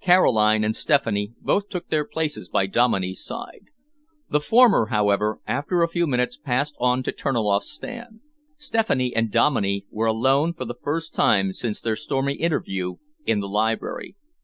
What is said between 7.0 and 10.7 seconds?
to Terniloff's stand. Stephanie and Dominey were alone for